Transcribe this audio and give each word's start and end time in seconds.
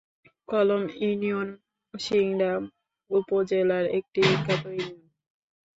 কলম 0.49 0.83
ইউনিয়ন 0.99 1.47
সিংড়া 1.93 2.51
উপজেলার 3.11 3.85
একটি 3.97 4.19
বিখ্যাত 4.21 4.63
ইউনিয়ন। 4.69 5.05